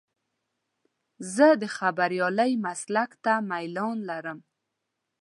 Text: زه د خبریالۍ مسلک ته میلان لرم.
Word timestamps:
زه 1.35 1.47
د 1.61 1.63
خبریالۍ 1.77 2.51
مسلک 2.65 3.11
ته 3.23 3.33
میلان 3.49 3.97
لرم. 4.09 4.39